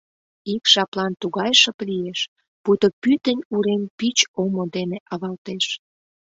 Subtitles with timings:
[0.53, 2.19] Ик жаплан тугай шып лиеш,
[2.63, 5.65] пуйто пӱтынь урем пич омо дене авалтеш.